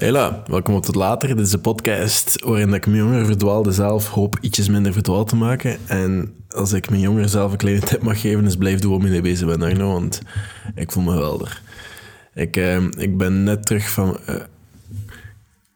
[0.00, 1.28] Hela, welkom op tot later.
[1.28, 5.36] Dit is een podcast waarin ik mijn jonger verdwaalde zelf hoop ietsjes minder verdwaald te
[5.36, 5.78] maken.
[5.86, 9.12] En als ik mijn jonger zelf een kleine tip mag geven, is blijf doen waarmee
[9.12, 10.22] je bezig bent, Arno, want
[10.74, 11.62] ik voel me geweldig.
[12.34, 14.18] Ik, eh, ik ben net terug van...
[14.28, 14.34] Uh,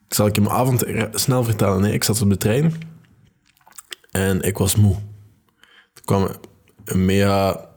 [0.09, 1.93] ik zal ik je mijn avond snel vertellen.
[1.93, 2.73] Ik zat op de trein
[4.11, 4.97] en ik was moe.
[5.95, 6.29] Er kwam
[6.85, 7.69] een mega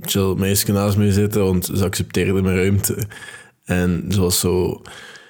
[0.00, 3.06] chill meisje naast me zitten, want ze accepteerde mijn ruimte.
[3.64, 4.82] En zoals zo...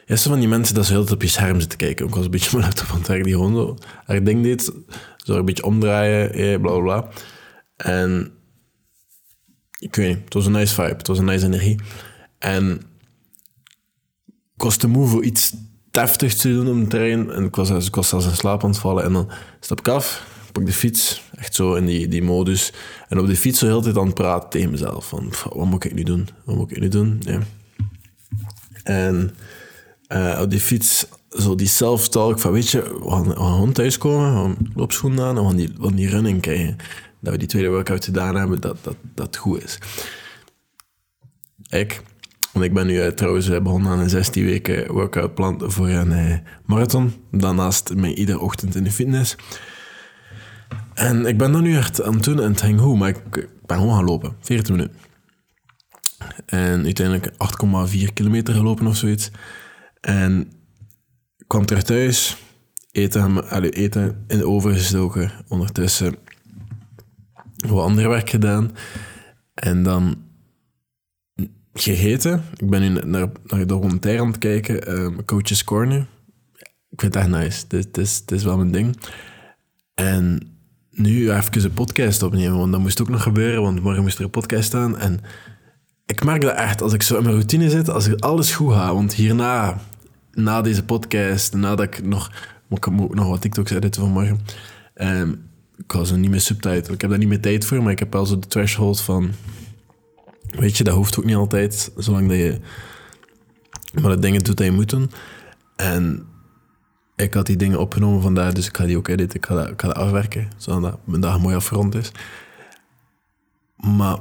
[0.06, 2.06] Ja, zo van die mensen dat ze heel tijd op je scherm zitten kijken.
[2.06, 4.72] Ik was een beetje mijn laptop aan het werken, die gewoon zo haar ding deed.
[5.16, 7.08] Zo een beetje omdraaien, eh, bla bla.
[7.76, 8.32] En
[9.78, 11.80] ik weet niet, het was een nice vibe, het was een nice energie.
[12.38, 12.80] En
[14.54, 15.52] ik was te iets
[15.90, 17.30] deftigs te doen op de trein.
[17.30, 19.04] En ik was, ik was zelfs in slaap aan vallen.
[19.04, 19.30] En dan
[19.60, 22.72] stap ik af, pak de fiets, echt zo in die, die modus.
[23.08, 25.08] En op de fiets zo heel de tijd aan het praten tegen mezelf.
[25.08, 26.28] Van, wat moet ik nu doen?
[26.44, 27.22] Wat moet ik nu doen?
[27.24, 27.40] Ja.
[28.82, 29.34] En
[30.08, 34.30] uh, op die fiets, zo die self-talk van, weet je, we gaan, we gaan thuiskomen,
[34.30, 36.76] we gaan loopschoenen aan we gaan die, we die running krijgen.
[37.20, 39.78] Dat we die tweede workout gedaan hebben, dat dat, dat goed is.
[41.68, 42.02] Ik,
[42.52, 46.42] want ik ben nu uh, trouwens eh, begonnen aan een 16 weken workoutplan voor een
[46.64, 47.12] marathon.
[47.30, 49.36] Daarnaast mijn iedere ochtend in de fitness.
[50.94, 53.48] En ik ben dan nu echt aan het doen en het ging goed, maar ik
[53.66, 54.36] ben gewoon gaan lopen.
[54.40, 55.11] 14 minuten.
[56.46, 59.30] En uiteindelijk 8,4 kilometer gelopen of zoiets.
[60.00, 60.52] En
[61.46, 62.36] kwam terug thuis,
[62.90, 65.30] eten, allee, eten in de oven gestoken.
[65.48, 66.14] Ondertussen
[67.56, 68.70] wat ander werk gedaan.
[69.54, 70.16] En dan
[71.74, 72.44] gegeten.
[72.56, 76.06] Ik ben nu naar, naar de documentaire aan het kijken, um, Coach's Corner.
[76.90, 77.64] Ik vind het echt nice.
[77.68, 78.96] Dit, is, dit is wel mijn ding.
[79.94, 80.52] En
[80.90, 84.24] nu even een podcast opnemen, want dat moest ook nog gebeuren, want morgen moest er
[84.24, 84.98] een podcast staan.
[84.98, 85.20] En
[86.06, 88.72] ik merk dat echt, als ik zo in mijn routine zit, als ik alles goed
[88.72, 89.80] ga, want hierna,
[90.32, 92.30] na deze podcast, nadat ik nog,
[92.68, 94.40] nog wat TikToks editen vanmorgen,
[94.94, 96.94] um, ik was zo niet meer subtitle.
[96.94, 99.30] Ik heb daar niet meer tijd voor, maar ik heb wel zo de threshold van,
[100.48, 102.60] weet je, dat hoeft ook niet altijd, zolang dat je
[104.00, 105.10] maar de dingen doet die je moet doen.
[105.76, 106.26] En
[107.16, 109.68] ik had die dingen opgenomen vandaag, dus ik ga die ook editen, ik ga dat,
[109.68, 112.12] ik ga dat afwerken, zodat mijn dag mooi afgerond is.
[113.76, 114.18] Maar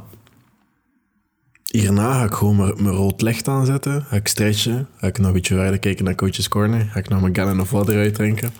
[1.72, 4.04] Hierna ga ik gewoon mijn, rood licht aanzetten.
[4.04, 4.88] Ga ik stretchen.
[4.98, 6.86] Ga ik nog een beetje verder kijken naar Coach's Corner.
[6.86, 8.54] Ga ik nog mijn gallon of water uitdrinken.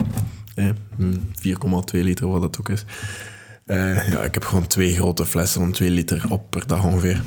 [0.56, 0.70] Eh,
[1.34, 2.86] 4,2 liter, wat dat ook is.
[3.66, 7.22] Eh, ja, ik heb gewoon twee grote flessen van 2 liter op per dag ongeveer.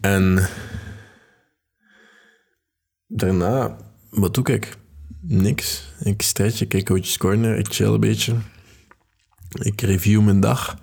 [0.00, 0.48] En
[3.06, 3.76] daarna,
[4.10, 4.76] wat doe ik?
[5.20, 5.92] Niks.
[6.00, 8.34] Ik stretch, ik kijk Coach's Corner, ik chill een beetje.
[9.58, 10.78] Ik review mijn dag.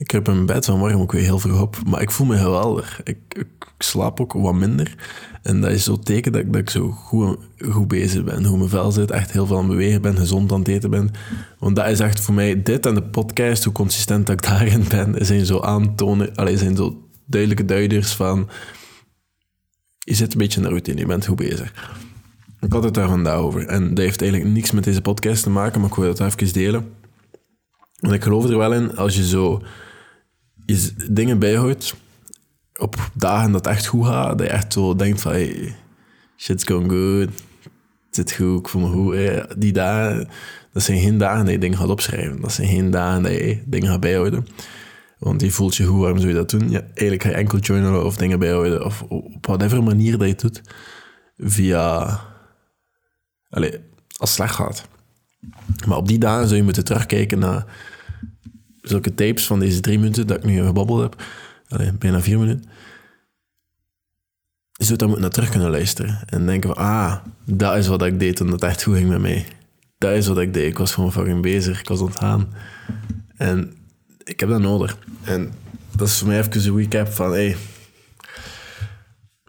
[0.00, 3.00] Ik heb in bed vanmorgen ook weer heel vroeg op, maar ik voel me geweldig.
[3.04, 3.46] Ik, ik,
[3.78, 4.94] slaap ook wat minder.
[5.42, 7.38] En dat is zo teken dat, dat ik zo goed,
[7.70, 8.44] goed bezig ben.
[8.44, 10.90] Hoe mijn vel zit, echt heel veel aan het bewegen ben, gezond aan het eten
[10.90, 11.10] ben.
[11.58, 14.84] Want dat is echt voor mij, dit en de podcast, hoe consistent dat ik daarin
[14.88, 18.48] ben, zijn zo aantonen, alleen zijn zo duidelijke duiders van,
[19.98, 21.94] je zit een beetje in de routine, je bent goed bezig.
[22.60, 23.66] Ik had het daar vandaag over.
[23.66, 26.52] En dat heeft eigenlijk niks met deze podcast te maken, maar ik wil het even
[26.52, 26.92] delen.
[27.98, 29.62] Want ik geloof er wel in, als je zo
[30.70, 31.94] je dingen bijhoudt
[32.78, 35.74] op dagen dat het echt goed gaat, dat je echt zo denkt van hey,
[36.36, 37.28] shit's going good,
[38.06, 39.60] het zit goed, ik voel me goed.
[39.60, 40.28] Die dagen,
[40.72, 42.40] dat zijn geen dagen dat je dingen gaat opschrijven.
[42.40, 44.46] Dat zijn geen dagen dat je dingen gaat bijhouden.
[45.18, 46.70] Want je voelt je goed, waarom zou je dat doen?
[46.70, 50.32] Ja, eigenlijk ga je enkel journalen of dingen bijhouden, of op whatever manier dat je
[50.32, 50.62] het doet,
[51.38, 52.20] via...
[53.50, 53.72] Allee,
[54.16, 54.88] als het slecht gaat.
[55.86, 57.64] Maar op die dagen zou je moeten terugkijken naar
[58.82, 61.00] zulke tapes van deze drie minuten dat ik nu gebabbeld
[61.68, 62.64] heb, bijna vier minuten,
[64.72, 68.18] je zou daar naar terug kunnen luisteren en denken van, ah, dat is wat ik
[68.18, 69.46] deed toen het echt goed ging met mij.
[69.98, 70.66] Dat is wat ik deed.
[70.66, 71.80] Ik was gewoon fucking bezig.
[71.80, 72.48] Ik was ontgaan.
[73.36, 73.72] En
[74.24, 74.98] ik heb dat nodig.
[75.22, 75.52] En
[75.96, 77.56] dat is voor mij even een recap van, hey,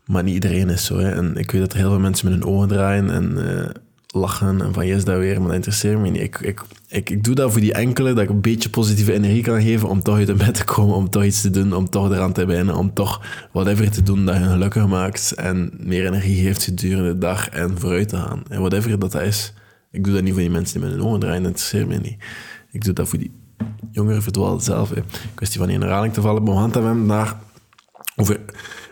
[0.06, 0.98] maar niet iedereen is zo.
[0.98, 1.12] Hè.
[1.12, 3.70] En ik weet dat er heel veel mensen met hun ogen draaien en uh,
[4.12, 6.22] lachen en van yes, dat weer, maar dat interesseert me niet.
[6.22, 9.44] Ik, ik, ik, ik doe dat voor die enkele, dat ik een beetje positieve energie
[9.44, 11.90] kan geven om toch uit de bed te komen, om toch iets te doen, om
[11.90, 13.22] toch eraan te beginnen, om toch
[13.52, 17.80] whatever te doen dat je gelukkig maakt en meer energie geeft gedurende de dag en
[17.80, 18.44] vooruit te gaan.
[18.50, 19.54] En whatever dat is.
[19.92, 21.98] Ik doe dat niet voor die mensen die met hun ogen draaien, dat interesseert me
[21.98, 22.24] niet.
[22.72, 23.32] Ik doe dat voor die
[23.92, 24.90] jongeren verdwaalden zelf.
[24.90, 25.02] Hè.
[25.34, 27.40] Kwestie van in herhaling te vallen, maar we gaan hebben naar
[28.16, 28.40] over...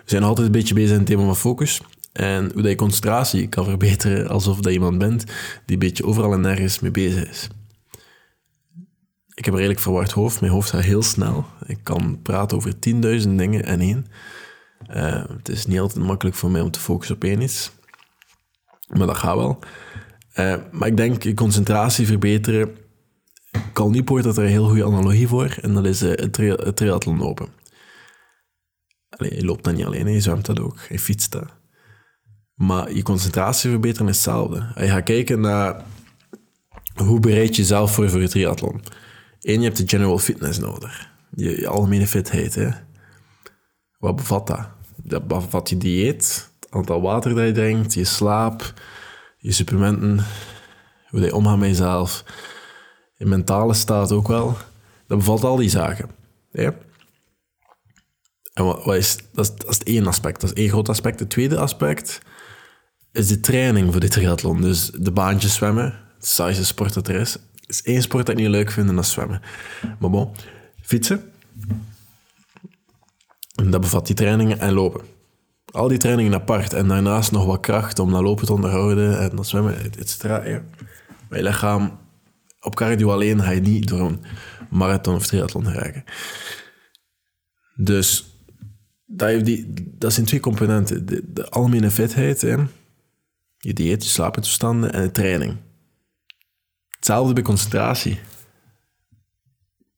[0.10, 1.82] We zijn altijd een beetje bezig in het thema van focus.
[2.12, 5.34] En hoe dat je concentratie kan verbeteren alsof dat iemand bent die
[5.66, 7.48] een beetje overal en nergens mee bezig is.
[9.34, 10.42] Ik heb een redelijk verward hoofd.
[10.42, 11.46] Mijn hoofd gaat heel snel.
[11.66, 12.80] Ik kan praten over 10.000
[13.36, 14.06] dingen en één.
[14.96, 17.72] Uh, het is niet altijd makkelijk voor mij om te focussen op één iets.
[18.88, 19.60] Maar dat gaat wel.
[20.34, 22.78] Eh, maar ik denk, concentratie verbeteren.
[23.74, 25.58] Cal Newport had er een heel goede analogie voor.
[25.62, 27.48] En dat is uh, het, triathlon lopen.
[29.10, 30.80] Allee, je loopt dat niet alleen, je zwemt dat ook.
[30.90, 31.59] Je fietst dat.
[32.60, 34.72] Maar je concentratie verbeteren is hetzelfde.
[34.76, 35.84] Je gaat kijken naar
[36.96, 38.82] hoe bereid je jezelf voor voor het triathlon.
[39.42, 41.10] Eén, je hebt de general fitness nodig.
[41.36, 42.56] Je, je algemene fitheid.
[42.56, 42.70] Hè?
[43.98, 44.68] Wat bevat dat?
[44.96, 48.74] Dat bevat je dieet, het aantal water dat je drinkt, je slaap,
[49.38, 50.26] je supplementen,
[51.10, 52.24] hoe je omgaat met jezelf,
[53.16, 54.58] je mentale staat ook wel.
[55.08, 56.10] Dat bevat al die zaken.
[56.52, 56.74] Ja?
[58.54, 60.42] En wat, wat is, dat, is, dat is het één aspect.
[60.42, 61.20] Dat is één groot aspect.
[61.20, 62.22] Het tweede aspect
[63.12, 64.62] is de training voor dit triathlon.
[64.62, 67.34] Dus de baantjes zwemmen, het saaiste sport dat er is.
[67.36, 69.42] Er is één sport dat ik niet leuk vind en dat is zwemmen.
[70.00, 70.32] Maar bon,
[70.82, 71.32] fietsen.
[73.56, 75.02] En dat bevat die trainingen en lopen.
[75.72, 79.36] Al die trainingen apart en daarnaast nog wat kracht om dat lopen te onderhouden en
[79.36, 80.64] dat zwemmen, et cetera.
[81.30, 82.00] Maar je lichaam,
[82.62, 84.22] op cardio alleen ga je niet door een
[84.70, 86.04] marathon of triathlon geraken.
[87.76, 88.36] Dus
[89.06, 91.06] dat, die, dat zijn twee componenten.
[91.06, 92.44] De, de algemene fitheid.
[93.60, 95.58] Je dieet, je slaaptoestanden en de training.
[96.88, 98.20] Hetzelfde bij concentratie.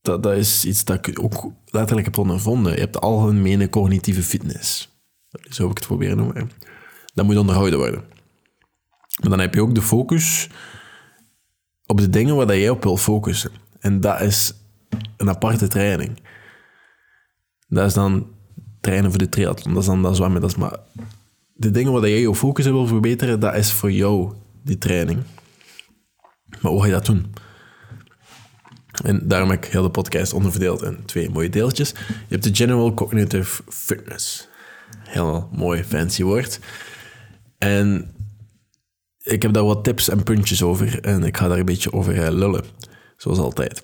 [0.01, 2.73] Dat, dat is iets dat ik ook letterlijk heb ondervonden.
[2.73, 4.89] Je hebt de algemene cognitieve fitness.
[5.29, 6.51] Zo heb ik het proberen noemen.
[7.13, 8.03] Dat moet onderhouden worden.
[9.21, 10.49] Maar dan heb je ook de focus
[11.85, 13.51] op de dingen waar jij op wil focussen.
[13.79, 14.53] En dat is
[15.17, 16.19] een aparte training.
[17.67, 18.27] Dat is dan
[18.81, 19.73] trainen voor de triathlon.
[19.73, 20.41] Dat is dan dat zwemmen.
[20.41, 20.79] Dat is maar
[21.61, 25.19] de dingen waar jij je focus wil verbeteren, dat is voor jou die training.
[26.61, 27.33] Maar hoe ga je dat doen?
[29.03, 31.89] En daarom heb ik heel de podcast onderverdeeld in twee mooie deeltjes.
[31.89, 34.47] Je hebt de General Cognitive Fitness.
[34.99, 36.59] Heel mooi, fancy woord.
[37.57, 38.15] En
[39.23, 40.99] ik heb daar wat tips en puntjes over.
[41.01, 42.63] En ik ga daar een beetje over eh, lullen.
[43.17, 43.83] Zoals altijd.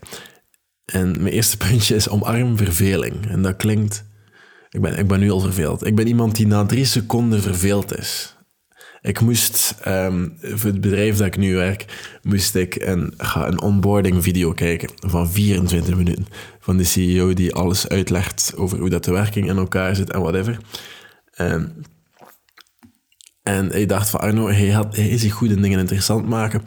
[0.85, 3.29] En mijn eerste puntje is omarm verveling.
[3.29, 4.06] En dat klinkt...
[4.77, 5.85] Ik ben, ik ben nu al verveeld.
[5.85, 8.35] Ik ben iemand die na drie seconden verveeld is.
[9.01, 11.85] Ik moest, um, voor het bedrijf dat ik nu werk,
[12.21, 16.27] moest ik een, een onboarding video kijken van 24 minuten.
[16.59, 20.21] Van de CEO die alles uitlegt over hoe dat de werking in elkaar zit en
[20.21, 20.57] whatever.
[21.41, 21.74] Um,
[23.44, 26.62] en ik dacht van Arno, hij, had, hij is zich goed in dingen interessant maken.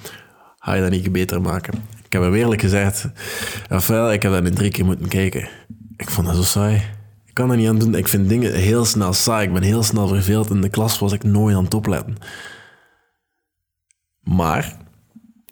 [0.59, 1.75] Ga je dat niet beter maken?
[2.05, 3.07] Ik heb hem eerlijk gezegd,
[3.69, 5.49] Rafael, ik heb dat in drie keer moeten kijken.
[5.97, 6.99] Ik vond dat zo saai.
[7.41, 7.95] Kan er niet aan doen.
[7.95, 9.47] Ik vind dingen heel snel saai.
[9.47, 10.51] Ik ben heel snel verveeld.
[10.51, 12.17] In de klas was ik nooit aan het opletten.
[14.21, 14.77] Maar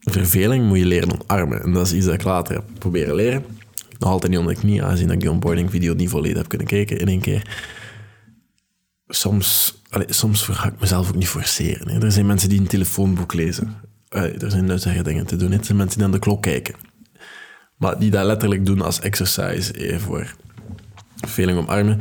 [0.00, 1.62] verveling moet je leren omarmen.
[1.62, 3.44] En dat is iets dat ik later heb proberen leren.
[3.98, 6.66] Nog altijd niet onder de knie, aangezien ik die onboarding video niet volledig heb kunnen
[6.66, 7.58] kijken in één keer.
[9.06, 12.02] Soms, soms ga ik mezelf ook niet forceren.
[12.02, 13.74] Er zijn mensen die een telefoonboek lezen.
[14.08, 15.52] er zijn nuttige dingen te doen.
[15.52, 16.74] Er zijn mensen die aan de klok kijken.
[17.76, 20.34] Maar die dat letterlijk doen als exercise voor
[21.20, 22.00] verveling omarmen.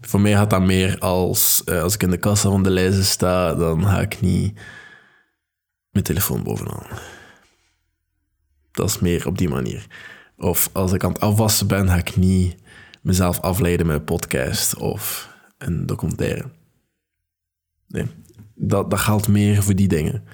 [0.00, 3.04] Voor mij gaat dat meer als uh, als ik in de kassa van de lijzen
[3.04, 4.60] sta, dan ga ik niet
[5.90, 6.86] mijn telefoon bovenaan.
[8.72, 9.86] Dat is meer op die manier.
[10.36, 12.56] Of als ik aan het afwassen ben, ga ik niet
[13.02, 16.50] mezelf afleiden met een podcast of een documentaire.
[17.88, 18.06] Nee,
[18.54, 20.24] dat, dat geldt meer voor die dingen.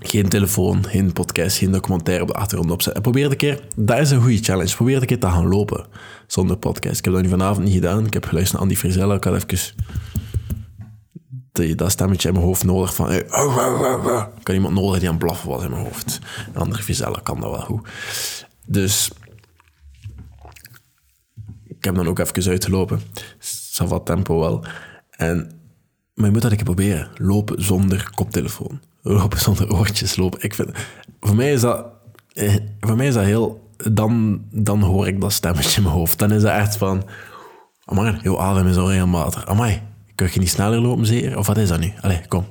[0.00, 3.02] Geen telefoon, geen podcast, geen documentaire op de achtergrond opzetten.
[3.04, 5.86] En probeer een keer, dat is een goede challenge, probeer een keer te gaan lopen
[6.26, 6.98] zonder podcast.
[6.98, 8.06] Ik heb dat nu vanavond niet gedaan.
[8.06, 9.14] Ik heb geluisterd naar Andy Frisella.
[9.14, 9.74] Ik had even
[11.52, 13.06] die, dat stemmetje in mijn hoofd nodig van...
[13.06, 13.18] Hey,
[14.38, 16.20] ik kan iemand nodig die aan het blaffen was in mijn hoofd.
[16.54, 17.88] Een andere kan dat wel goed.
[18.66, 19.10] Dus...
[21.64, 23.00] Ik heb dan ook even uitgelopen.
[23.88, 24.64] wat tempo wel.
[25.10, 25.50] En...
[26.14, 27.10] Maar je moet dat een keer proberen.
[27.16, 28.80] Lopen zonder koptelefoon
[29.12, 30.42] lopen zonder oortjes lopen.
[30.42, 30.70] Ik vind,
[31.20, 31.86] voor mij is dat,
[32.32, 36.18] eh, voor mij is dat heel, dan, dan hoor ik dat stemmetje in mijn hoofd.
[36.18, 37.04] Dan is dat echt van,
[37.84, 39.46] amai, jouw adem is al regelmatig.
[39.46, 39.82] Amai,
[40.14, 41.38] kun je niet sneller lopen zeer?
[41.38, 41.92] Of wat is dat nu?
[42.00, 42.46] Allee, kom.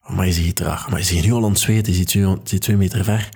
[0.00, 0.90] Amai, zie je traag.
[0.90, 1.98] Maar je ziet nu al aan het zweten, je
[2.44, 3.28] ziet twee, meter ver.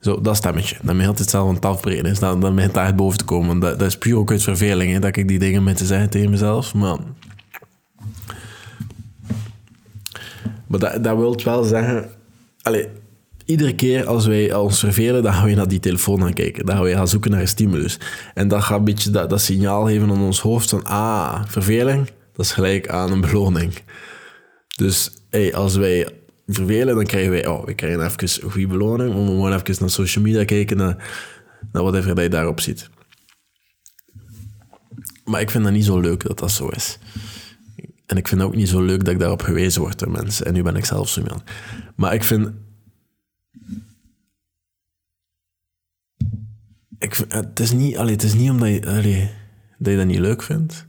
[0.00, 0.76] Zo, dat stemmetje.
[0.82, 2.20] Dan begint het zelf aan het afbreken.
[2.20, 3.58] Dan begint het echt boven te komen.
[3.58, 6.10] Dat, dat is puur ook uit verveling, hè, dat ik die dingen met te zeggen
[6.10, 6.74] tegen mezelf.
[6.74, 6.96] Maar
[10.68, 12.10] Maar dat, dat wil wel zeggen...
[13.44, 16.66] Iedere keer als wij ons vervelen, dan gaan we naar die telefoon gaan kijken.
[16.66, 17.98] Dan gaan we gaan zoeken naar een stimulus.
[18.34, 20.84] En dat gaat een beetje dat, dat signaal geven aan ons hoofd van...
[20.84, 23.74] Ah, verveling, dat is gelijk aan een beloning.
[24.76, 26.08] Dus hey, als wij
[26.46, 27.46] vervelen, dan krijgen wij...
[27.46, 29.14] Oh, we krijgen even een goede beloning.
[29.14, 30.96] We gewoon even naar social media kijken, naar,
[31.72, 32.88] naar whatever dat je daarop ziet.
[35.24, 36.98] Maar ik vind dat niet zo leuk dat dat zo is.
[38.06, 40.46] En ik vind het ook niet zo leuk dat ik daarop gewezen word door mensen.
[40.46, 41.42] En nu ben ik zelf zo iemand.
[41.94, 42.50] Maar ik vind...
[46.98, 49.30] Ik het, is niet, allee, het is niet omdat je, allee,
[49.78, 50.86] dat je dat niet leuk vindt,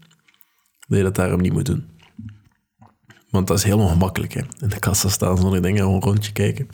[0.87, 1.85] dat je dat daarom niet moet doen.
[3.29, 4.33] Want dat is heel ongemakkelijk.
[4.33, 4.41] Hè?
[4.59, 6.69] In de kassa staan zonder dingen, gewoon rondje kijken.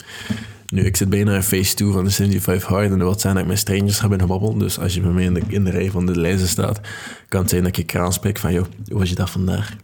[0.66, 3.34] Nu, ik zit bijna in phase 2 van de 75 Hard en dat wil zijn
[3.34, 5.70] dat ik met strangers ga binnen Dus als je bij mij in de, in de
[5.70, 6.80] rij van de lijsten staat,
[7.28, 9.76] kan het zijn dat ik kraan spreek van, joh, hoe was je dag vandaag?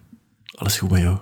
[0.60, 1.18] Alles goed met jou?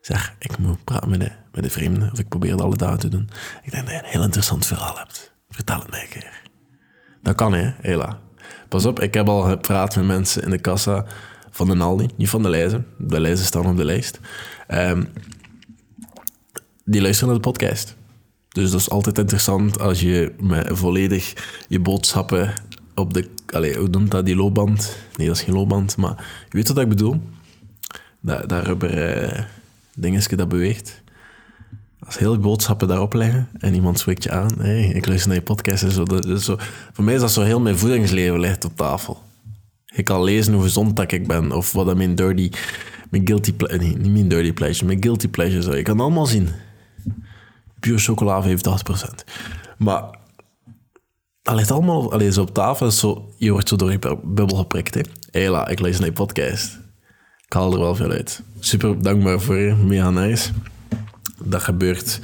[0.00, 2.98] Zeg, ik moet praten met de, met de vreemden, of ik probeer het alle dagen
[2.98, 3.30] te doen.
[3.62, 5.32] Ik denk dat je een heel interessant verhaal hebt.
[5.50, 6.42] Vertel het mij een keer.
[7.22, 8.18] Dat kan, hè, hela.
[8.68, 11.04] Pas op, ik heb al gepraat met mensen in de kassa
[11.50, 12.86] van de Aldi, niet van de lijzen.
[12.98, 14.20] De lijzen staan op de lijst.
[14.68, 15.12] Um,
[16.84, 17.96] die luisteren naar de podcast.
[18.48, 21.34] Dus dat is altijd interessant als je met volledig
[21.68, 22.54] je boodschappen
[22.94, 23.30] op de...
[23.46, 24.26] Allez, hoe noemt dat?
[24.26, 24.96] Die loopband?
[25.16, 26.16] Nee, dat is geen loopband, maar
[26.48, 27.20] je weet wat ik bedoel?
[28.20, 29.44] Dat, dat rubber eh,
[29.94, 31.02] dingetje dat beweegt.
[31.98, 34.54] Als heel boodschappen daarop leggen en iemand spreekt je aan.
[34.58, 36.04] Hey, ik luister naar je podcast en zo,
[36.36, 36.56] zo.
[36.92, 39.22] Voor mij is dat zo heel mijn voedingsleven ligt op tafel.
[39.86, 42.50] Ik kan lezen hoe gezond dat ik ben of wat mijn dirty...
[43.10, 43.84] Mijn guilty pleasure...
[43.84, 45.62] Niet mijn dirty pleasure, mijn guilty pleasure.
[45.62, 45.76] Zo.
[45.76, 46.48] Je kan allemaal zien
[47.80, 48.48] puur chocola 85%.
[49.78, 50.18] Maar
[51.42, 52.90] dat ligt allemaal alleen zo op tafel.
[52.90, 54.94] Zo, je wordt zo door je bubbel geprikt.
[54.94, 55.00] Hè.
[55.30, 56.77] Hela, ik lees naar je podcast.
[57.48, 58.42] Ik haal er wel veel uit.
[58.58, 59.74] Super dankbaar voor je.
[59.74, 60.50] Mega nice.
[61.44, 62.20] Dat gebeurt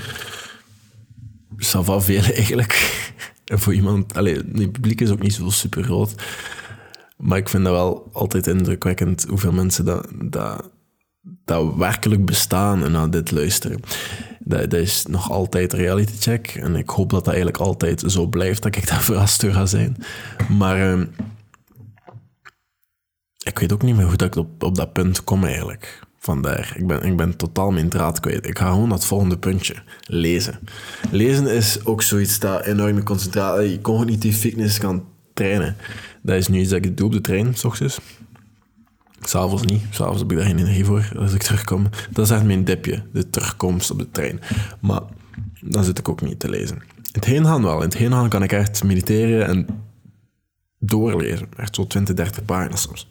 [1.57, 3.03] Sava veel eigenlijk.
[3.45, 4.17] En voor iemand...
[4.17, 6.15] Allee, het publiek is ook niet zo super groot.
[7.17, 10.71] Maar ik vind dat wel altijd indrukwekkend hoeveel mensen dat, dat,
[11.45, 13.81] dat werkelijk bestaan en naar dit luisteren
[14.39, 16.47] dat, dat, is nog altijd reality check.
[16.47, 19.67] En ik hoop dat dat eigenlijk altijd zo blijft, dat ik daar verrast door ga
[19.67, 19.97] zijn.
[20.49, 21.03] Maar uh,
[23.45, 26.03] ik weet ook niet meer hoe dat ik op, op dat punt kom eigenlijk.
[26.19, 26.75] Vandaar.
[26.77, 28.47] Ik ben, ik ben totaal mijn draad kwijt.
[28.47, 29.75] Ik ga gewoon het volgende puntje.
[30.07, 30.59] Lezen.
[31.11, 35.77] Lezen is ook zoiets dat enorme concentratie, cognitieve fitness kan trainen.
[36.23, 37.99] Dat is nu iets dat ik doe op de trein, s ochtends.
[39.21, 39.83] S'avonds niet.
[39.91, 41.87] S'avonds heb ik daar geen energie voor als ik terugkom.
[42.11, 44.41] Dat is echt mijn dipje, de terugkomst op de trein.
[44.81, 45.03] Maar
[45.61, 46.77] dan zit ik ook niet te lezen.
[46.77, 47.77] In het heengaan wel.
[47.77, 49.67] In het heengaan kan ik echt mediteren en
[50.79, 51.49] doorlezen.
[51.57, 53.09] Echt zo 20, 30 pagina's soms.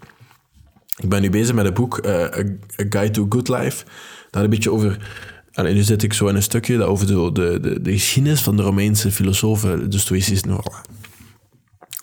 [0.96, 2.44] Ik ben nu bezig met een boek, uh, A,
[2.76, 3.86] Guide to Good Life.
[4.30, 5.22] Daar een beetje over...
[5.52, 8.42] En nu zit ik zo in een stukje dat over de, de, de, de geschiedenis
[8.42, 10.64] van de Romeinse filosofen, de Stoïcisme.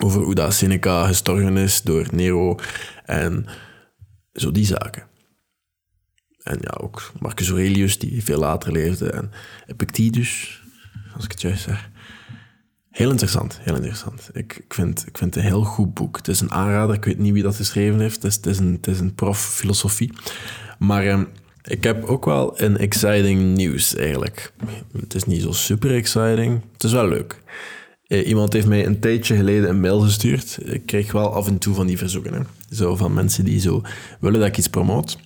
[0.02, 2.58] Over hoe dat Seneca gestorven is door Nero
[3.04, 3.46] en
[4.32, 5.08] zo die zaken.
[6.42, 9.10] En ja, ook Marcus Aurelius, die veel later leefde.
[9.10, 9.30] En
[9.66, 10.62] Epictetus,
[11.14, 11.89] als ik het juist zeg.
[12.90, 14.30] Heel interessant, heel interessant.
[14.32, 16.16] Ik, ik, vind, ik vind het een heel goed boek.
[16.16, 18.14] Het is een aanrader, ik weet niet wie dat geschreven heeft.
[18.14, 20.12] Het is, het is, een, het is een prof filosofie.
[20.78, 21.24] Maar ehm,
[21.62, 24.52] ik heb ook wel een exciting nieuws eigenlijk.
[25.00, 26.62] Het is niet zo super exciting.
[26.72, 27.42] Het is wel leuk.
[28.06, 30.58] Eh, iemand heeft mij een tijdje geleden een mail gestuurd.
[30.64, 32.34] Ik kreeg wel af en toe van die verzoeken.
[32.34, 32.40] Hè.
[32.70, 33.82] Zo van mensen die zo
[34.20, 35.18] willen dat ik iets promoot.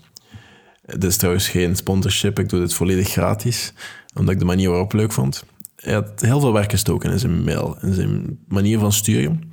[0.87, 3.73] Het is trouwens geen sponsorship, ik doe dit volledig gratis,
[4.15, 5.45] omdat ik de manier waarop leuk vond.
[5.85, 9.53] Hij had heel veel werk gestoken in zijn mail, in zijn manier van sturen.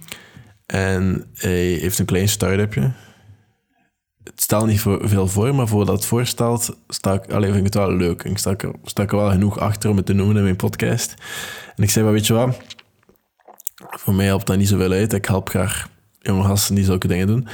[0.65, 2.91] En hij heeft een klein start-upje.
[4.23, 7.57] Het stelt niet voor, veel voor, maar voor dat het voorstelt, sta ik, alleen vind
[7.67, 8.23] ik het wel leuk.
[8.23, 11.13] Ik sta, sta er wel genoeg achter om het te noemen in mijn podcast.
[11.75, 12.57] En ik zei, maar weet je wat,
[13.75, 15.13] voor mij helpt dat niet zoveel uit.
[15.13, 17.47] Ik help graag jonge gasten die zulke dingen doen.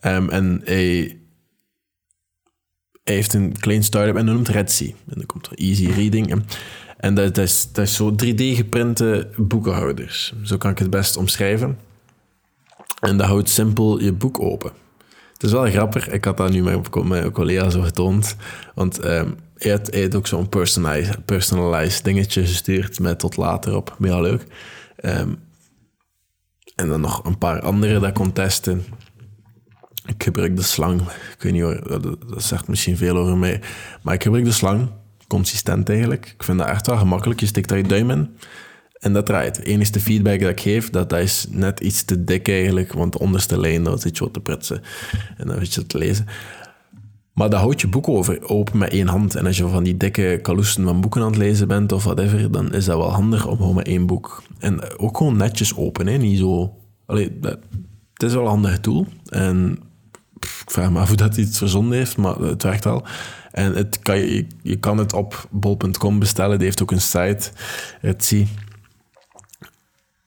[0.00, 1.16] Um, en hij,
[3.04, 4.88] heeft een klein start-up en noemt Redsea.
[4.88, 6.30] En dan komt er Easy Reading.
[6.30, 6.46] En,
[7.14, 10.34] dat, dat, is, dat is zo 3D-geprinte boekenhouders.
[10.42, 11.78] Zo kan ik het best omschrijven.
[13.00, 14.72] En dat houdt simpel je boek open.
[15.32, 16.08] Het is wel grappig.
[16.08, 18.36] Ik had dat nu met mijn collega zo getoond.
[18.74, 23.96] Want um, hij, had, ook zo'n personalized, personalized dingetje gestuurd met tot later op.
[23.98, 24.46] Mega leuk.
[25.04, 25.38] Um,
[26.74, 28.84] en dan nog een paar andere dat kon testen.
[30.06, 31.00] Ik gebruik de slang.
[31.00, 33.60] Ik weet niet hoor, dat, zegt misschien veel over mij.
[34.02, 34.88] Maar ik gebruik de slang.
[35.32, 36.32] Consistent eigenlijk.
[36.34, 37.40] Ik vind dat echt wel gemakkelijk.
[37.40, 38.36] Je stikt daar je duim in.
[38.98, 39.56] En dat draait.
[39.56, 42.92] Het enige feedback dat ik geef, dat, dat is net iets te dik eigenlijk.
[42.92, 44.82] Want de onderste lijn, dat zit je wat te prutsen.
[45.36, 46.26] En dan zit je te lezen.
[47.32, 49.34] Maar dat houdt je boek over, open met één hand.
[49.34, 52.50] En als je van die dikke kalussen van boeken aan het lezen bent of whatever,
[52.50, 54.42] dan is dat wel handig om gewoon met één boek.
[54.58, 56.74] En ook gewoon netjes open, niet zo...
[57.06, 57.38] Allee,
[58.12, 59.06] het is wel een handig tool.
[59.28, 59.78] En
[60.38, 63.04] ik vraag me af hoe dat iets verzonden heeft, maar het werkt wel.
[63.52, 66.56] En het kan je, je kan het op bol.com bestellen.
[66.56, 67.50] Die heeft ook een site.
[68.00, 68.48] Het zie.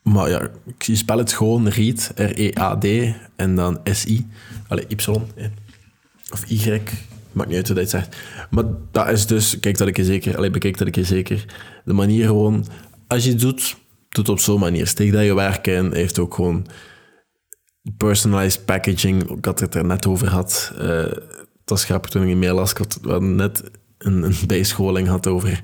[0.02, 2.86] Maar ja, je spel het gewoon Read, R-E-A-D,
[3.36, 4.28] en dan S-I.
[4.68, 5.08] Allee, Y.
[6.32, 6.82] Of Y.
[7.32, 8.18] Maakt niet uit hoe dat je het zegt.
[8.50, 11.46] Maar dat is dus, kijk dat ik je zeker, allee, bekijk dat ik je zeker,
[11.86, 12.66] de manier gewoon,
[13.08, 13.78] als je het doet,
[14.10, 14.88] doe het op zo'n manier.
[14.88, 16.66] Steek dat je werk in, heeft ook gewoon
[17.98, 20.74] personalized packaging, ik had het er net over gehad.
[20.82, 21.06] Uh,
[21.66, 23.64] dat was grappig toen ik een mail las, ik had, net
[23.98, 25.60] een, een bijscholing had over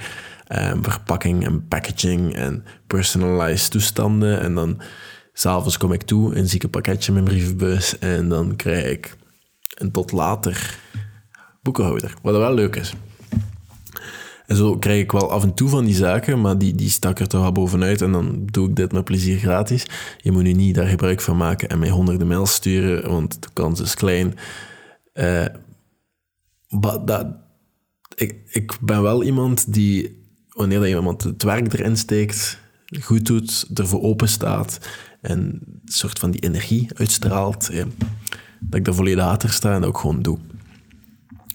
[0.52, 4.40] uh, verpakking en packaging en personalized toestanden.
[4.42, 4.82] En dan
[5.34, 9.16] s'avonds kom ik toe, een zieke pakketje met mijn brievenbus en dan krijg ik
[9.76, 10.80] een tot later
[11.62, 12.94] boekenhouder, wat wel leuk is.
[14.46, 17.20] En zo krijg ik wel af en toe van die zaken, maar die, die stak
[17.20, 18.02] er toch wel bovenuit.
[18.02, 19.86] En dan doe ik dit met plezier gratis.
[20.18, 23.48] Je moet nu niet daar gebruik van maken en mij honderden mails sturen, want de
[23.54, 24.36] kans is klein.
[25.14, 25.46] Uh,
[26.80, 27.28] dat,
[28.16, 32.60] ik, ik ben wel iemand die, wanneer iemand het werk erin steekt,
[33.02, 34.80] goed doet, ervoor open staat
[35.22, 37.70] en een soort van die energie uitstraalt,
[38.60, 40.40] dat ik er volledig achter sta en ook gewoon doe.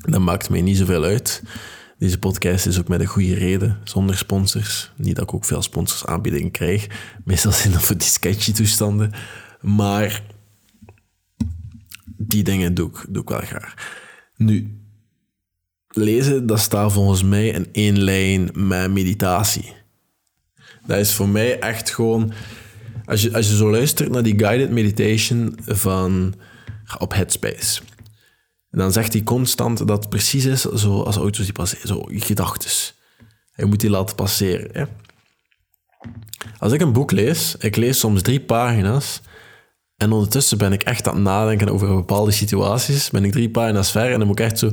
[0.00, 1.42] Dat maakt mij niet zoveel uit.
[1.99, 4.92] Deze podcast is ook met een goede reden, zonder sponsors.
[4.96, 6.87] Niet dat ik ook veel sponsors aanbiedingen krijg.
[7.25, 9.12] Meestal zijn dat voor die sketchy toestanden.
[9.61, 10.23] Maar
[12.16, 13.75] die dingen doe ik, doe ik wel graag.
[14.37, 14.86] Nu,
[15.97, 19.73] lezen, dat staat volgens mij in één lijn met meditatie.
[20.87, 22.33] Dat is voor mij echt gewoon...
[23.05, 26.35] Als je, als je zo luistert naar die guided meditation van,
[26.99, 27.81] op Headspace
[28.76, 32.95] dan zegt hij constant dat het precies is zoals auto's die passeren, zo gedachtes.
[33.55, 34.69] Je moet die laten passeren.
[34.73, 34.85] Hè?
[36.59, 39.21] Als ik een boek lees, ik lees soms drie pagina's
[39.97, 43.11] en ondertussen ben ik echt aan het nadenken over bepaalde situaties.
[43.11, 44.73] Ben ik drie pagina's ver en dan moet ik echt zo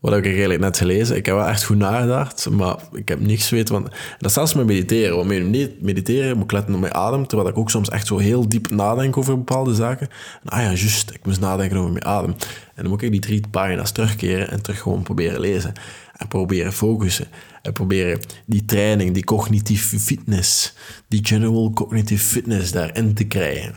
[0.00, 1.16] wat heb ik eigenlijk net gelezen?
[1.16, 3.74] Ik heb wel echt goed nagedacht, maar ik heb niks weten.
[3.74, 3.88] Want,
[4.18, 5.16] dat is zelfs met mediteren.
[5.16, 8.18] Want met mediteren moet ik letten op mijn adem, terwijl ik ook soms echt zo
[8.18, 10.08] heel diep nadenk over bepaalde zaken.
[10.42, 12.30] En, ah ja, juist, ik moest nadenken over mijn adem.
[12.74, 15.72] En dan moet ik die drie pagina's terugkeren en terug gewoon proberen lezen.
[16.16, 17.28] En proberen focussen.
[17.62, 20.74] En proberen die training, die cognitieve fitness,
[21.08, 23.74] die general cognitive fitness daarin te krijgen.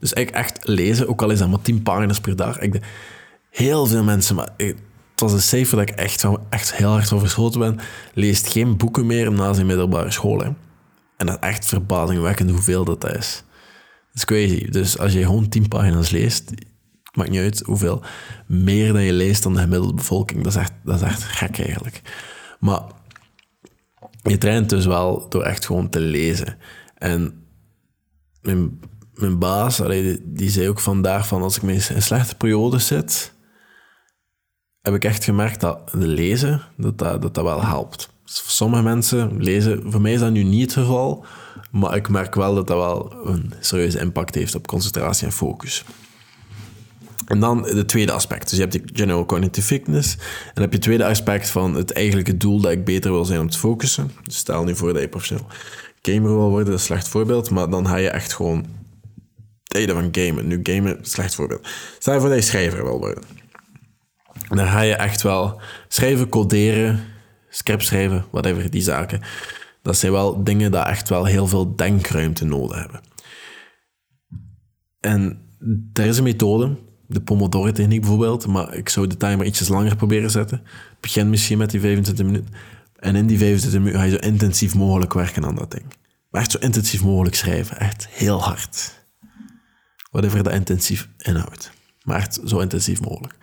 [0.00, 2.58] Dus ik echt lezen, ook al is dat maar tien pagina's per dag.
[2.58, 2.80] Ik
[3.54, 4.76] heel veel mensen, maar het
[5.16, 7.78] was een cijfer dat ik echt, echt heel hard over geschoten ben,
[8.14, 10.38] leest geen boeken meer na zijn middelbare school.
[10.38, 10.50] Hè.
[11.16, 13.44] En dat is echt verbazingwekkend hoeveel dat is.
[14.06, 14.70] Dat is crazy.
[14.70, 16.52] Dus als je gewoon tien pagina's leest,
[17.14, 18.02] maakt niet uit hoeveel
[18.46, 20.42] meer dan je leest dan de gemiddelde bevolking.
[20.42, 22.02] Dat is echt, dat is echt gek eigenlijk.
[22.60, 22.82] Maar
[24.22, 26.56] je traint dus wel door echt gewoon te lezen.
[26.94, 27.46] En
[28.42, 28.80] mijn,
[29.14, 33.32] mijn baas, die, die zei ook vandaag van als ik in slechte periodes zit,
[34.84, 38.08] heb ik echt gemerkt dat lezen, dat dat, dat, wel helpt.
[38.24, 41.24] Sommige mensen lezen, voor mij is dat nu niet het geval,
[41.70, 45.84] maar ik merk wel dat dat wel een serieuze impact heeft op concentratie en focus.
[47.26, 48.42] En dan het tweede aspect.
[48.42, 50.14] Dus je hebt die general cognitive fitness.
[50.14, 53.24] En dan heb je het tweede aspect van het eigenlijke doel dat ik beter wil
[53.24, 54.10] zijn om te focussen.
[54.22, 55.46] Dus stel nu voor dat je professioneel
[56.02, 57.50] gamer wil worden, dat is een slecht voorbeeld.
[57.50, 58.66] Maar dan ga je echt gewoon
[59.62, 60.46] tijden van gamen.
[60.46, 61.68] Nu gamen, slecht voorbeeld.
[61.98, 63.43] Stel je voor dat je schrijver wil worden
[64.48, 67.00] dan ga je echt wel schrijven, coderen,
[67.48, 69.20] script schrijven, whatever, die zaken.
[69.82, 73.00] Dat zijn wel dingen die echt wel heel veel denkruimte nodig hebben.
[75.00, 75.38] En
[75.92, 80.30] er is een methode, de Pomodoro-techniek bijvoorbeeld, maar ik zou de timer ietsjes langer proberen
[80.30, 80.62] zetten.
[81.00, 82.54] Begin misschien met die 25 minuten.
[82.96, 85.84] En in die 25 minuten ga je zo intensief mogelijk werken aan dat ding.
[86.30, 87.78] Maar echt zo intensief mogelijk schrijven.
[87.78, 89.04] Echt heel hard.
[90.10, 91.70] Whatever dat intensief inhoudt.
[92.02, 93.34] Maar echt zo intensief mogelijk.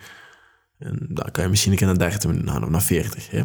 [0.82, 3.30] En dan kan je misschien een keer naar 30 minuten gaan of naar 40.
[3.30, 3.42] Hè.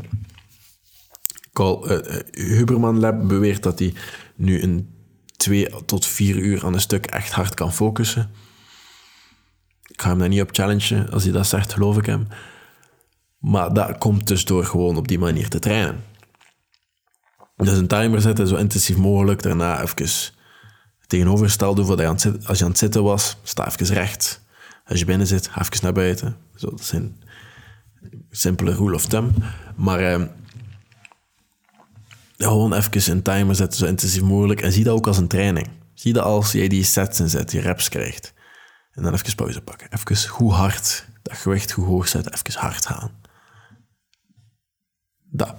[1.53, 3.93] Carl, uh, Huberman Lab beweert dat hij
[4.35, 4.95] nu een
[5.37, 8.29] 2 tot 4 uur aan een stuk echt hard kan focussen.
[9.87, 11.09] Ik ga hem daar niet op challengen.
[11.09, 12.27] Als hij dat zegt, geloof ik hem.
[13.37, 16.03] Maar dat komt dus door gewoon op die manier te trainen.
[17.55, 19.41] Dus een timer zetten, zo intensief mogelijk.
[19.41, 20.09] Daarna even
[21.07, 22.05] tegenovergesteld doen voor
[22.45, 23.37] als je aan het zitten was.
[23.43, 24.45] Sta even recht.
[24.85, 26.37] Als je binnen zit, ga even naar buiten.
[26.55, 27.23] Zo, dat zijn
[28.29, 29.31] simpele rule of thumb.
[29.75, 30.23] Maar eh,
[32.37, 34.61] gewoon even een timer zetten, zo intensief mogelijk.
[34.61, 35.67] En zie dat ook als een training.
[35.93, 38.33] Zie dat als jij die sets inzet, je reps krijgt.
[38.91, 39.87] En dan even pauze pakken.
[39.91, 43.11] Even hoe hard, dat gewicht hoe hoog zetten, even hard gaan.
[45.29, 45.55] Dat.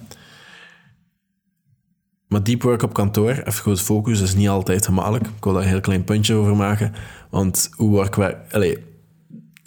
[2.27, 5.27] Maar deep work op kantoor, even goed focus, is niet altijd gemakkelijk.
[5.27, 6.93] Ik wil daar een heel klein puntje over maken.
[7.29, 8.17] Want hoe work
[8.51, 8.77] Allez,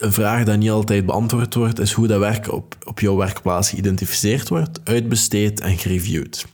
[0.03, 3.71] een vraag die niet altijd beantwoord wordt, is hoe dat werk op, op jouw werkplaats
[3.71, 6.47] geïdentificeerd wordt, uitbesteed en gereviewd.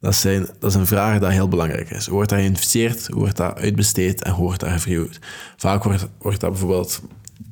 [0.00, 2.04] Dat, zijn, dat is een vraag die heel belangrijk is.
[2.04, 5.18] Hoe wordt dat geïdentificeerd, hoe wordt dat uitbesteed en hoe wordt dat gereviewd?
[5.56, 7.02] Vaak wordt, wordt dat bijvoorbeeld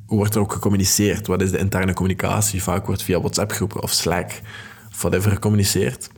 [0.05, 1.27] wordt ook gecommuniceerd?
[1.27, 2.63] Wat is de interne communicatie?
[2.63, 4.41] Vaak wordt via WhatsApp-groepen of Slack
[4.91, 6.09] of whatever gecommuniceerd.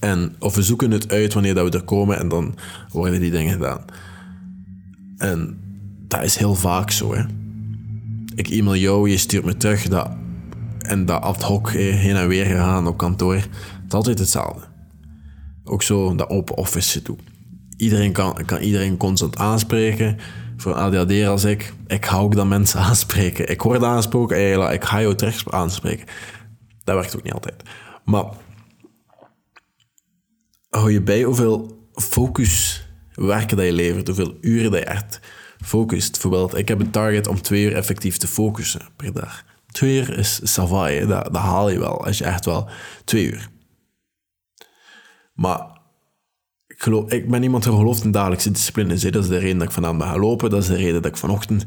[0.00, 2.54] En, of we zoeken het uit wanneer dat we er komen en dan
[2.92, 3.84] worden die dingen gedaan.
[5.16, 5.60] En
[6.08, 7.14] dat is heel vaak zo.
[7.14, 7.22] Hè.
[8.38, 9.88] Ik e-mail jou, je stuurt me terug.
[9.88, 10.10] Dat,
[10.78, 13.34] en dat ad hoc heen en weer gaan op kantoor.
[13.34, 13.48] Het
[13.86, 14.66] is altijd hetzelfde.
[15.64, 17.16] Ook zo dat open office toe.
[17.76, 20.16] Iedereen kan, kan iedereen constant aanspreken.
[20.56, 23.50] Voor een ADHD als ik, ik hou ook dat mensen aanspreken.
[23.50, 26.06] Ik word aangesproken, ik ga jou terug aanspreken.
[26.84, 27.62] Dat werkt ook niet altijd.
[28.04, 28.24] Maar
[30.70, 35.20] hou je bij hoeveel focus werken dat je levert, hoeveel uren dat je echt
[35.64, 36.10] focust.
[36.12, 39.44] Bijvoorbeeld, ik heb een target om twee uur effectief te focussen per dag.
[39.66, 42.68] Twee uur is savai, dat, dat haal je wel, als je echt wel
[43.04, 43.48] twee uur.
[45.34, 45.76] Maar
[47.06, 49.02] ik, ben iemand die gelooft in dagelijkse disciplines.
[49.02, 50.50] Dat is de reden dat ik vanavond ben gaan lopen.
[50.50, 51.64] Dat is de reden dat ik vanochtend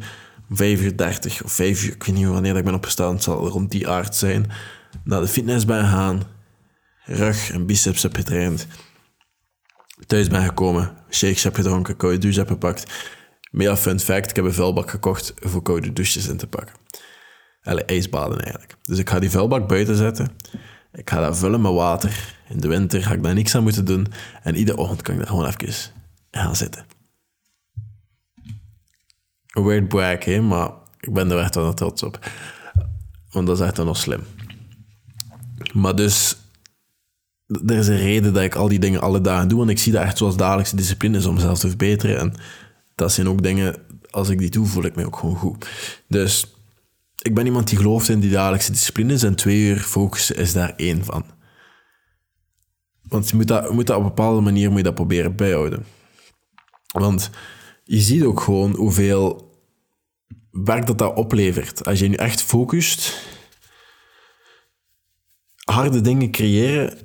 [0.52, 3.48] 5 uur 30 of 5 uur, ik weet niet wanneer ik ben opgestaan, het zal
[3.48, 4.52] rond die aard zijn,
[5.04, 6.24] naar de fitness ben gegaan,
[7.06, 8.68] rug en biceps heb getraind,
[10.08, 13.10] thuis ben gekomen, shakes heb gedronken, koude douche heb gepakt.
[13.52, 16.76] Mega fun fact, ik heb een vuilbak gekocht voor koude douches in te pakken.
[17.62, 18.76] Allee, ijsbaden eigenlijk.
[18.84, 20.32] Dus ik ga die vuilbak buiten zetten.
[20.94, 22.36] Ik ga dat vullen met water.
[22.50, 24.08] In de winter ga ik daar niks aan moeten doen.
[24.44, 25.74] En iedere ochtend kan ik daar gewoon even
[26.32, 26.86] gaan zitten.
[29.48, 30.42] Weird brag, hè?
[30.42, 32.20] maar ik ben er echt wel trots op.
[33.30, 34.22] Want dat is echt wel nog slim.
[35.74, 36.38] Maar dus,
[37.48, 39.58] er is een reden dat ik al die dingen alle dagen doe.
[39.58, 42.20] Want ik zie dat echt zoals dagelijkse disciplines om mezelf te verbeteren.
[42.20, 42.34] En
[43.02, 43.76] dat zijn ook dingen,
[44.10, 45.68] als ik die doe, voel ik me ook gewoon goed.
[46.08, 46.56] Dus
[47.22, 49.24] ik ben iemand die gelooft in die dagelijkse disciplines.
[49.24, 51.26] En twee uur focussen is daar één van.
[53.02, 55.86] Want je moet dat, moet dat op een bepaalde manier moet je dat proberen bijhouden.
[56.92, 57.30] Want
[57.84, 59.50] je ziet ook gewoon hoeveel
[60.52, 61.86] werk dat dat oplevert.
[61.86, 63.24] Als je nu echt focust,
[65.56, 66.98] harde dingen creëren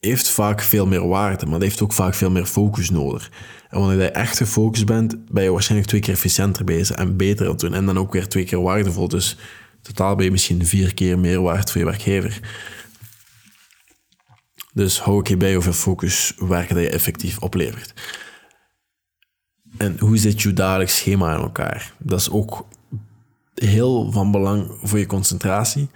[0.00, 3.30] heeft vaak veel meer waarde, maar dat heeft ook vaak veel meer focus nodig.
[3.68, 7.44] En wanneer je echt gefocust bent, ben je waarschijnlijk twee keer efficiënter bezig en beter
[7.44, 7.74] aan het doen.
[7.74, 9.08] En dan ook weer twee keer waardevol.
[9.08, 9.36] Dus
[9.82, 12.40] totaal ben je misschien vier keer meer waard voor je werkgever.
[14.72, 17.94] Dus hou ik je bij hoeveel focus werken dat je effectief oplevert.
[19.76, 21.92] En hoe zit je dagelijks schema in elkaar?
[21.98, 22.66] Dat is ook
[23.54, 25.88] heel van belang voor je concentratie.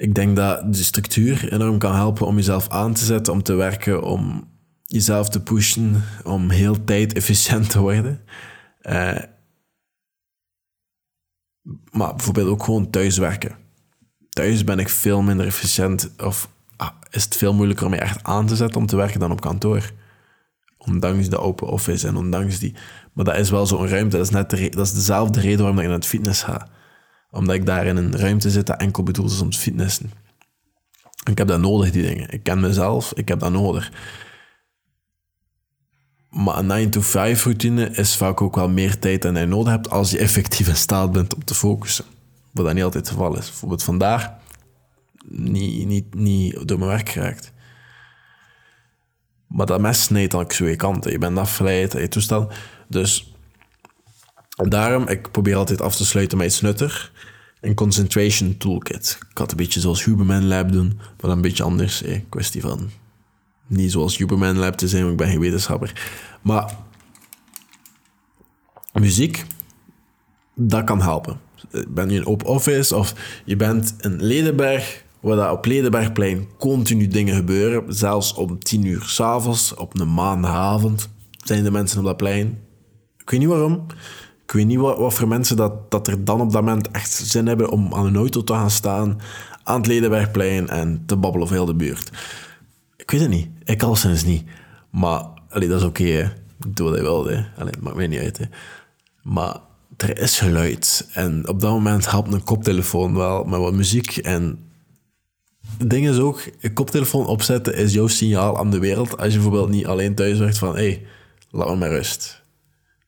[0.00, 3.54] Ik denk dat de structuur enorm kan helpen om jezelf aan te zetten, om te
[3.54, 4.48] werken, om
[4.84, 8.20] jezelf te pushen, om heel tijd efficiënt te worden.
[8.82, 9.18] Uh,
[11.90, 13.56] maar bijvoorbeeld ook gewoon thuiswerken.
[14.28, 18.24] Thuis ben ik veel minder efficiënt of ah, is het veel moeilijker om je echt
[18.24, 19.92] aan te zetten om te werken dan op kantoor.
[20.78, 22.74] Ondanks de open office en ondanks die...
[23.12, 24.16] Maar dat is wel zo'n ruimte.
[24.16, 26.68] Dat is, net de, dat is dezelfde reden waarom ik naar het fitness ga.
[27.30, 30.10] Omdat ik daar in een ruimte zit dat enkel bedoeld is om te fitnessen.
[31.30, 32.30] ik heb dat nodig, die dingen.
[32.30, 33.92] Ik ken mezelf, ik heb dat nodig.
[36.30, 40.10] Maar een 9-to-5 routine is vaak ook wel meer tijd dan je nodig hebt als
[40.10, 42.04] je effectief in staat bent om te focussen.
[42.50, 43.46] Wat dat niet altijd het geval is.
[43.46, 44.30] Bijvoorbeeld vandaag
[45.28, 47.52] niet, niet, niet door mijn werk geraakt.
[49.46, 51.12] Maar dat mes snijdt dan twee kanten.
[51.12, 52.50] Je bent afgeleid je toestel.
[52.88, 53.34] Dus
[54.68, 57.12] daarom, ik probeer altijd af te sluiten met iets nutter.
[57.60, 59.18] Een concentration toolkit.
[59.30, 62.02] Ik had een beetje zoals Huberman Lab doen, maar dan een beetje anders.
[62.02, 62.90] Eh, kwestie van
[63.70, 66.12] niet zoals Huberman Lab te zijn, want ik ben geen wetenschapper.
[66.42, 66.76] Maar
[68.92, 69.44] muziek,
[70.54, 71.40] dat kan helpen.
[71.88, 77.08] Ben je een open office of je bent een Ledenberg, waar dat op Ledenbergplein continu
[77.08, 81.08] dingen gebeuren, zelfs om tien uur s'avonds, op een maandagavond,
[81.44, 82.58] zijn de mensen op dat plein.
[83.18, 83.86] Ik weet niet waarom.
[84.50, 87.12] Ik weet niet wat, wat voor mensen dat, dat er dan op dat moment echt
[87.12, 89.20] zin hebben om aan een auto te gaan staan,
[89.62, 92.10] aan het Ledenbergplein en te babbelen over heel de buurt.
[92.96, 93.48] Ik weet het niet.
[93.64, 94.44] Ik al sinds niet.
[94.90, 96.32] Maar allee, dat is oké, okay,
[96.66, 97.44] Doe wat je wil, hè.
[97.58, 98.48] Allee, maakt mij niet uit.
[99.22, 99.56] Maar
[99.96, 101.08] er is geluid.
[101.12, 104.16] En op dat moment helpt een koptelefoon wel met wat muziek.
[104.16, 104.58] En
[105.78, 109.18] het ding is ook, een koptelefoon opzetten is jouw signaal aan de wereld.
[109.18, 111.06] Als je bijvoorbeeld niet alleen thuis werkt van, hé, hey,
[111.50, 112.39] laat me maar rust.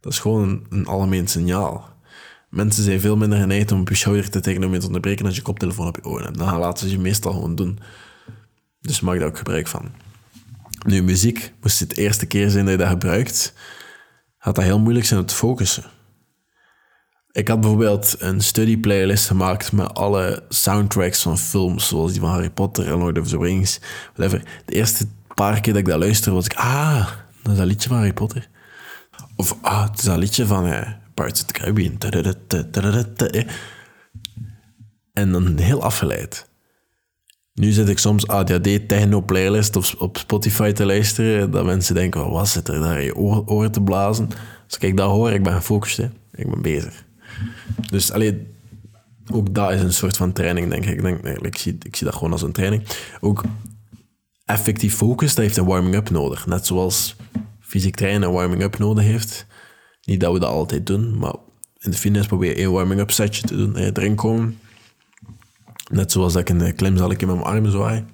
[0.03, 1.91] Dat is gewoon een, een algemeen signaal.
[2.49, 5.27] Mensen zijn veel minder geneigd om op je schouder te tekenen om je te onderbreken
[5.27, 6.39] als je koptelefoon op je oren hebt.
[6.39, 7.79] Dan laten ze je meestal gewoon doen.
[8.81, 9.91] Dus maak daar ook gebruik van.
[10.87, 13.55] Nu, muziek, moest het de eerste keer zijn dat je dat gebruikt,
[14.39, 15.85] gaat dat heel moeilijk zijn om te focussen.
[17.31, 22.31] Ik had bijvoorbeeld een study playlist gemaakt met alle soundtracks van films, zoals die van
[22.31, 23.81] Harry Potter en Lord of the Rings,
[24.15, 24.63] whatever.
[24.65, 27.07] De eerste paar keer dat ik dat luisterde, was ik, ah,
[27.43, 28.49] dat is dat liedje van Harry Potter.
[29.37, 31.99] Of, ah, het is liedje van uh, Pirates of the Caribbean.
[35.13, 36.51] En dan heel afgeleid.
[37.55, 41.51] Nu zit ik soms ADHD techno playlist op, op Spotify te luisteren.
[41.51, 43.17] Dat mensen denken, wat zit er daar in je
[43.47, 44.29] oren te blazen?
[44.65, 45.97] Als ik dat hoor, ik ben gefocust.
[45.97, 46.09] Hè.
[46.33, 47.05] Ik ben bezig.
[47.91, 48.47] Dus alleen,
[49.33, 50.97] ook dat is een soort van training, denk ik.
[50.97, 52.83] Ik, denk, ik, zie, ik zie dat gewoon als een training.
[53.21, 53.45] Ook
[54.45, 56.47] effectief focus, dat heeft een warming-up nodig.
[56.47, 57.17] Net zoals
[57.73, 59.47] fysiek trainen een warming-up nodig heeft.
[60.05, 61.35] Niet dat we dat altijd doen, maar
[61.79, 63.77] in de fitness probeer je een warming-up setje te doen.
[63.77, 64.59] Erin komen.
[65.91, 68.05] Net zoals dat ik in de klim zal ik in mijn armen zwaai.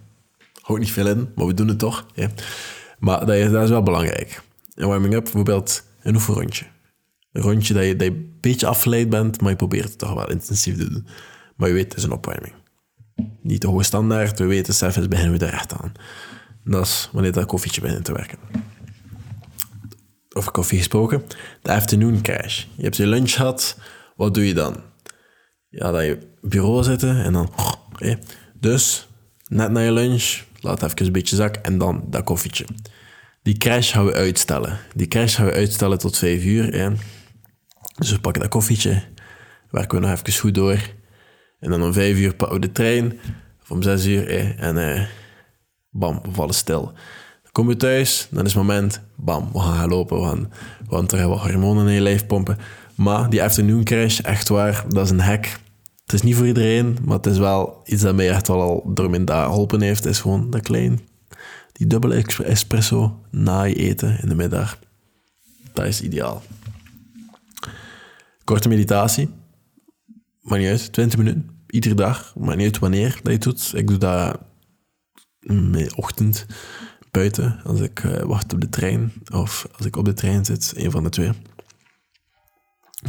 [0.60, 2.06] Houdt niet veel in, maar we doen het toch.
[2.98, 4.42] Maar dat is, dat is wel belangrijk.
[4.74, 6.64] Een warming-up, bijvoorbeeld een oefenrondje.
[7.32, 10.14] Een rondje dat je, dat je een beetje afgeleid bent, maar je probeert het toch
[10.14, 11.06] wel intensief te doen.
[11.56, 12.54] Maar je weet, het is een opwarming.
[13.42, 15.92] Niet de hoge standaard, we weten, zelfs beginnen we er echt aan.
[16.64, 18.38] Dat is wanneer dat koffietje begint te werken.
[20.38, 21.22] Over koffie gesproken.
[21.62, 22.64] De afternoon crash.
[22.76, 23.78] Je hebt je lunch gehad,
[24.16, 24.82] wat doe je dan?
[25.68, 27.52] Ja, dat je bureau zitten en dan...
[28.60, 29.08] Dus,
[29.48, 32.66] net na je lunch, laat even een beetje zakken en dan dat koffietje.
[33.42, 34.78] Die crash gaan we uitstellen.
[34.94, 36.74] Die crash gaan we uitstellen tot vijf uur.
[36.74, 36.90] Hè.
[37.96, 39.02] Dus we pakken dat koffietje,
[39.70, 40.78] werken we nog even goed door.
[41.60, 43.20] En dan om vijf uur pakken we de trein,
[43.62, 45.06] of om zes uur, hè, en eh,
[45.90, 46.92] bam, we vallen stil.
[47.58, 50.50] Komen we thuis, dan is het moment, bam, we gaan gaan lopen, gaan,
[50.88, 52.58] we gaan hormonen in je lijf pompen.
[52.94, 55.44] Maar die afternoon crash, echt waar, dat is een hack.
[56.02, 58.92] Het is niet voor iedereen, maar het is wel iets dat mij echt wel al
[58.94, 60.06] door mijn dag geholpen heeft.
[60.06, 61.00] is gewoon dat klein,
[61.72, 64.78] die dubbele espresso na je eten in de middag.
[65.72, 66.42] Dat is ideaal.
[68.44, 69.28] Korte meditatie.
[70.42, 71.50] Maar niet uit, 20 minuten.
[71.66, 72.34] Iedere dag.
[72.36, 73.72] Maar niet uit wanneer dat je doet.
[73.74, 74.38] Ik doe dat
[75.40, 76.46] in de ochtend
[77.64, 79.12] Als ik uh, wacht op de trein.
[79.32, 80.72] Of als ik op de trein zit.
[80.76, 81.30] Een van de twee.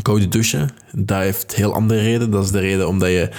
[0.02, 0.70] Koude douchen.
[0.92, 2.32] Dat heeft heel andere reden.
[2.32, 3.32] Dat is de reden omdat je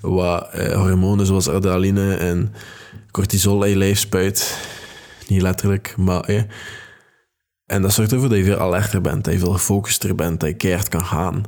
[0.00, 2.54] wat uh, hormonen zoals adrenaline en
[3.10, 4.58] cortisol in je lijf spuit.
[5.26, 6.20] Niet letterlijk, maar...
[6.20, 6.42] Eh,
[7.66, 10.48] en dat zorgt ervoor dat je veel alerter bent, dat je veel gefocuster bent, dat
[10.48, 11.42] je keihard kan gaan.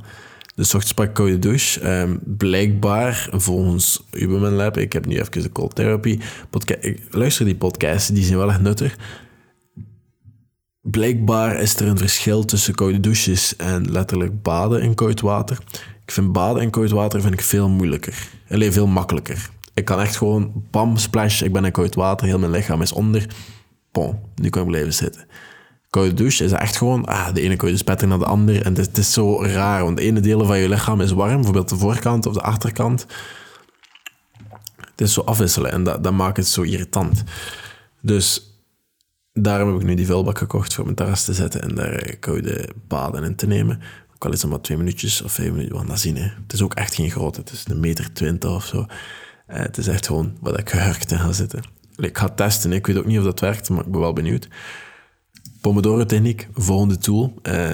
[0.55, 1.89] Dus ochtends pak koude douche.
[1.89, 6.83] Um, blijkbaar, volgens Uberman Lab, ik heb nu even de cold therapy podcast.
[6.83, 8.95] Ik luister die podcasts, die zijn wel echt nuttig.
[10.81, 15.57] Blijkbaar is er een verschil tussen koude douches en letterlijk baden in koud water.
[16.05, 18.27] Ik vind baden in koud water vind ik veel moeilijker.
[18.49, 19.49] Alleen veel makkelijker.
[19.73, 22.91] Ik kan echt gewoon, bam, splash, ik ben in koud water, heel mijn lichaam is
[22.91, 23.25] onder.
[23.91, 25.25] Bon, nu kan ik blijven zitten
[25.91, 28.63] koude douche is echt gewoon, ah, de ene koude is beter dan de andere.
[28.63, 31.69] En het, is zo raar, want de ene deel van je lichaam is warm, bijvoorbeeld
[31.69, 33.05] de voorkant of de achterkant.
[34.77, 37.23] Het is zo afwisselen en dat, dat maakt het zo irritant.
[38.01, 38.55] Dus
[39.33, 42.69] daarom heb ik nu die vuilbak gekocht voor mijn terras te zetten en daar koude
[42.87, 43.81] baden in te nemen.
[44.13, 46.17] Ook al is het maar twee minuutjes of vijf minuten, gaan dat zien.
[46.17, 46.29] Hè.
[46.43, 48.77] Het is ook echt geen grote, het is een meter twintig of zo.
[48.77, 48.85] Uh,
[49.47, 51.61] het is echt gewoon wat ik gehurkt in ga zitten.
[51.95, 54.47] Ik ga testen, ik weet ook niet of dat werkt, maar ik ben wel benieuwd.
[55.61, 57.33] Pomodoro-techniek, volgende tool.
[57.43, 57.69] Uh,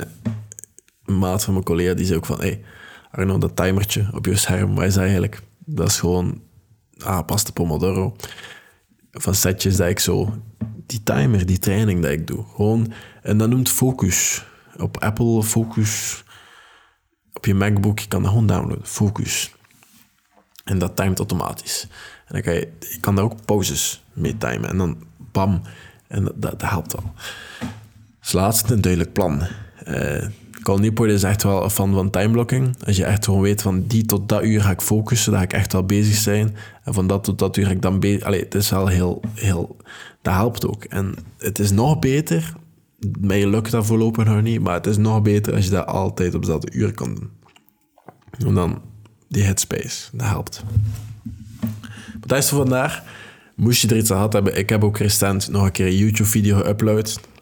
[1.06, 2.40] een maat van mijn collega die zei ook van...
[2.40, 2.64] Hey,
[3.12, 5.42] Arno, dat timertje op je scherm, wat is eigenlijk?
[5.66, 6.42] Dat is gewoon
[6.98, 8.16] aangepaste Pomodoro.
[9.12, 10.34] Van setjes dat ik zo...
[10.86, 12.46] Die timer, die training dat ik doe.
[12.56, 12.94] Gewoon...
[13.22, 14.46] En dat noemt Focus.
[14.78, 16.24] Op Apple Focus...
[17.34, 18.86] Op je MacBook, je kan dat gewoon downloaden.
[18.86, 19.56] Focus.
[20.64, 21.88] En dat timet automatisch.
[22.26, 22.72] En dan kan je...
[22.80, 24.70] Je kan daar ook pauzes mee timen.
[24.70, 25.62] En dan bam...
[26.08, 27.14] En dat, dat, dat helpt wel.
[28.28, 29.42] Als laatste een duidelijk plan.
[29.88, 30.26] Uh,
[30.62, 32.84] Call Newport is echt wel een fan van timeblocking.
[32.86, 35.46] Als je echt gewoon weet van die tot dat uur ga ik focussen, dan ga
[35.46, 36.56] ik echt wel bezig zijn.
[36.84, 38.24] En van dat tot dat uur ga ik dan bezig...
[38.24, 39.76] Allee, het is wel heel, heel...
[40.22, 40.84] Dat helpt ook.
[40.84, 42.54] En het is nog beter...
[43.20, 46.36] Mij lukt dat voorlopig nog niet, maar het is nog beter als je dat altijd
[46.36, 47.30] op dezelfde uur kan doen.
[48.48, 48.82] En dan
[49.28, 50.64] die headspace, dat helpt.
[52.12, 53.04] Maar dat is voor vandaag.
[53.56, 55.98] Moest je er iets aan gehad hebben, ik heb ook recent nog een keer een
[55.98, 57.36] YouTube-video geüpload.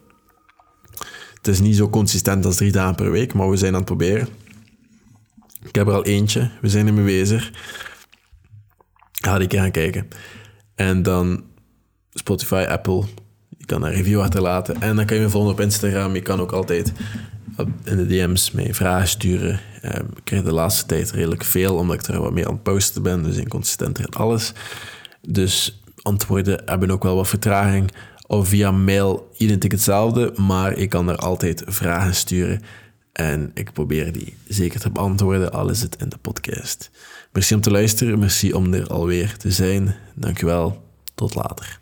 [1.46, 3.84] Het is niet zo consistent als drie dagen per week, maar we zijn aan het
[3.84, 4.28] proberen.
[5.64, 7.52] Ik heb er al eentje, we zijn ermee bezig.
[9.12, 10.08] Ga die keer gaan kijken.
[10.74, 11.44] En dan
[12.12, 13.04] Spotify, Apple.
[13.58, 14.80] Je kan een review achterlaten.
[14.80, 16.14] En dan kan je me volgen op Instagram.
[16.14, 16.92] Je kan ook altijd
[17.84, 19.60] in de DM's mee vragen sturen.
[19.82, 22.62] Ehm, ik krijg de laatste tijd redelijk veel, omdat ik er wat meer aan het
[22.62, 23.22] posten ben.
[23.22, 24.52] Dus inconsistenter in alles.
[25.20, 27.92] Dus antwoorden hebben ook wel wat vertraging.
[28.26, 32.60] Of via mail identiek hetzelfde, maar ik kan er altijd vragen sturen.
[33.12, 36.90] En ik probeer die zeker te beantwoorden, al is het in de podcast.
[37.32, 39.94] Merci om te luisteren, merci om er alweer te zijn.
[40.14, 40.82] Dankjewel,
[41.14, 41.78] tot later.